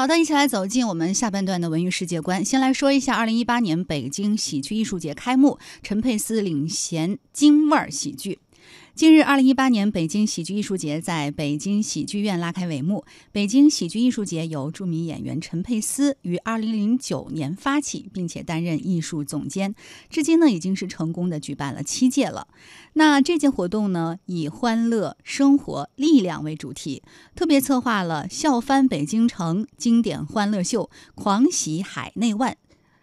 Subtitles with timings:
[0.00, 2.42] 好的，一起来走进我们下半段的文娱世界观。
[2.42, 8.38] 先来说一下，二零一八年北京喜剧艺术节开幕，陈佩斯领衔京味儿喜剧。
[9.00, 13.02] 近日，二零一八年北京喜剧艺术节在北京喜剧院拉开帷幕。
[13.32, 19.74] 北京喜剧艺术节由著名演员陈佩斯于二零零九年发起，并且担任艺术总监，
[20.10, 22.46] 至今呢已经是成功的举办了七届了。
[22.92, 27.02] 那这届活动呢，以欢乐、生活、力量为主题，
[27.34, 32.58] 特别策划了笑翻北京城经典欢乐秀、狂喜海内外。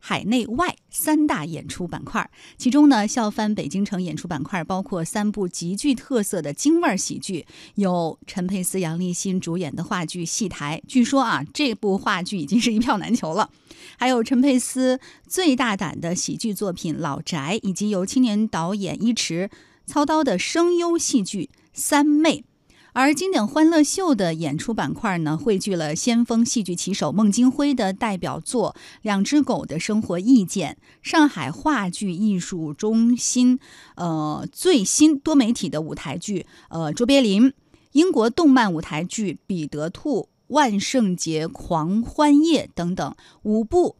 [0.00, 2.28] 海内外三大演出板块，
[2.58, 13.50] 其中呢，笑翻北京城演出板块包括三部极具特色的京味儿喜剧，有陈佩斯、杨立新主演的话剧《戏台》，据说啊，这部话剧已经是一票难求了。
[13.96, 19.50] 还有陈佩斯最大胆的喜剧作品《老宅》，以及由青年导演一池
[19.86, 22.38] 操刀的声优戏剧《三妹》。
[22.92, 30.76] 而经典欢乐秀的演出板块呢，汇聚了先锋戏剧旗手孟京辉的代表作《两只狗的生活意见》，
[31.08, 33.60] 上海话剧艺术中心
[33.94, 37.52] 呃最新多媒体的舞台剧呃卓别林，
[37.92, 43.96] 英国动漫舞台剧《彼得兔万圣节狂欢夜》等等五部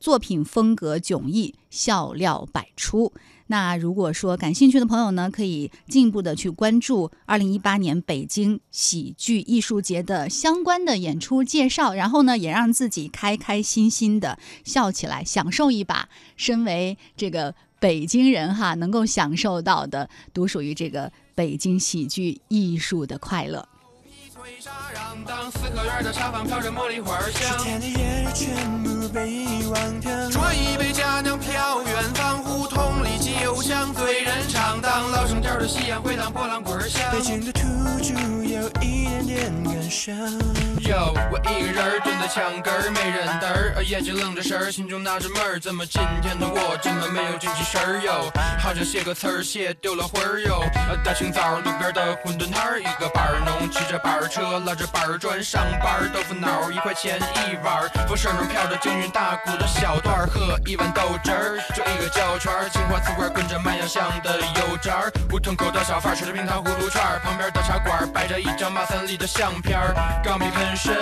[0.00, 3.12] 作品，风格迥异，笑料百出。
[3.48, 23.68] 那如果说感兴趣的朋友呢，可以进一步的去关注二零一八年北京喜剧艺术节的相关的演出介绍，然后呢，也让自己开开心心的笑起来，享受一把身为这个北京人哈能够享受到的独属于这个北京喜剧艺术的快乐。
[30.32, 32.43] 端一杯佳酿飘远方，
[35.66, 37.02] 夕阳回荡波浪滚响。
[37.12, 37.60] 北京的土
[38.02, 40.14] 著有一点点感伤。
[40.84, 48.30] 哟，我一个人蹲在墙根儿，没人搭儿，眼睛愣着神儿，心中纳着闷儿，怎么今天的我这么没有精气神儿哟？
[48.58, 50.62] 好像写个词儿写丢了魂儿哟。
[51.02, 69.94] 大清早路边的馄饨摊儿，一个板儿农骑着板儿车，拉着板儿砖上班儿，豆腐脑一块钱一碗儿，风扇中飘着京韵大鼓的小段儿，喝一碗豆汁儿，就一个胶圈儿，青花瓷罐跟着麦芽香的油渣儿，胡同口的小贩吃着冰糖葫芦串儿，旁边的茶馆摆着一张马三立的相片儿，
[70.24, 70.92] 钢笔喷身，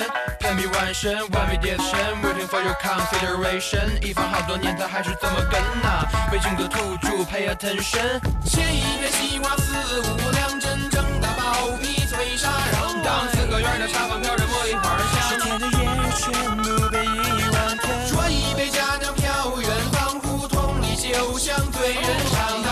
[0.40, 1.88] 喷笔完身，完美叠身
[2.20, 15.72] ，waiting for your consideration，一放好多年他还是这么跟呐，北京的土著 pay attention，切一片西瓜四五两，真正的包皮脆沙瓤，当四合院的茶坊飘着茉莉花香，十天的夜
[16.20, 22.62] 全部被遗忘掉，端一杯佳酿飘远方，胡同里酒香醉人肠，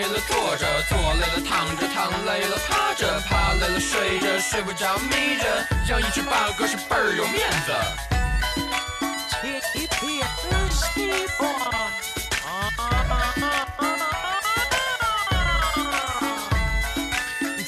[0.00, 5.44] 累了坐着，坐累了躺着，躺累了趴着，趴累了睡着，睡不着眯着，
[5.90, 7.74] 养一只八哥是倍儿有面子。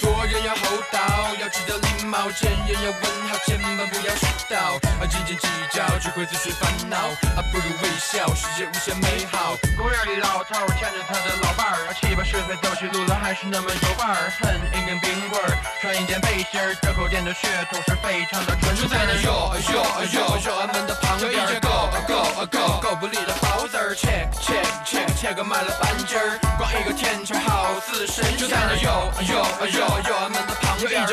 [0.00, 1.01] 做人要厚道，
[1.42, 4.78] 要知道礼貌，见人要问好，千万不要絮叨。
[5.02, 6.96] 啊，斤斤计较只会自寻烦恼，
[7.34, 9.56] 啊，不如微笑，世界无限美好。
[9.76, 14.30] 公园里老头牵着他的老伴儿，七八十岁走起路来还是那么有范儿。
[14.38, 18.76] 恨一根冰棍儿，穿一件背心儿，这口店的血统是非常的纯。
[18.76, 19.82] 就在那哟哟
[20.14, 28.38] 哟哟俺们的旁边，一只狗狗狗狗不理的包子儿，切切切切个卖了半斤儿，光一个天桥好似神仙。
[28.38, 30.54] 就在那哟哟哟哟俺们的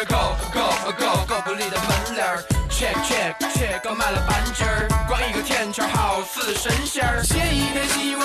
[0.05, 0.61] Go Go
[0.97, 2.41] Go Go，不离的门铃儿。
[2.69, 4.87] Check Check Check，够满了半截儿。
[5.09, 7.21] 光一个甜圈儿，好似神仙儿。
[7.21, 8.18] 写一篇戏文。